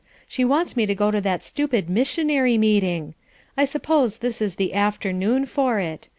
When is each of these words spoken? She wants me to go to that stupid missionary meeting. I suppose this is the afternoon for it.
She 0.27 0.43
wants 0.43 0.75
me 0.75 0.87
to 0.87 0.95
go 0.95 1.11
to 1.11 1.21
that 1.21 1.43
stupid 1.43 1.87
missionary 1.87 2.57
meeting. 2.57 3.13
I 3.55 3.65
suppose 3.65 4.17
this 4.17 4.41
is 4.41 4.55
the 4.55 4.73
afternoon 4.73 5.45
for 5.45 5.79
it. 5.79 6.07